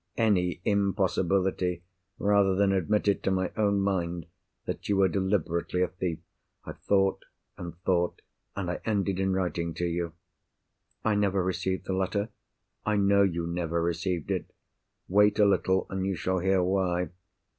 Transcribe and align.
—any 0.17 0.59
impossibility, 0.65 1.83
rather 2.17 2.55
than 2.55 2.71
admit 2.71 3.07
it 3.07 3.21
to 3.21 3.29
my 3.29 3.51
own 3.55 3.79
mind 3.79 4.25
that 4.65 4.89
you 4.89 4.97
were 4.97 5.07
deliberately 5.07 5.83
a 5.83 5.89
thief. 5.89 6.17
I 6.65 6.71
thought 6.71 7.23
and 7.55 7.77
thought—and 7.83 8.71
I 8.71 8.81
ended 8.83 9.19
in 9.19 9.33
writing 9.33 9.75
to 9.75 9.85
you." 9.85 10.13
"I 11.05 11.13
never 11.13 11.43
received 11.43 11.85
the 11.85 11.93
letter." 11.93 12.29
"I 12.83 12.95
know 12.97 13.21
you 13.21 13.45
never 13.45 13.79
received 13.79 14.31
it. 14.31 14.49
Wait 15.07 15.37
a 15.37 15.45
little, 15.45 15.85
and 15.91 16.03
you 16.03 16.15
shall 16.15 16.39
hear 16.39 16.63
why. 16.63 17.09